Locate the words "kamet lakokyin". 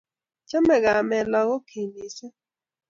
0.85-1.89